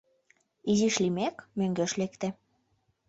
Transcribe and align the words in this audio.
Изиш 0.71 0.95
лиймек, 1.01 1.35
мӧҥгеш 1.57 1.91
лекте. 1.99 2.27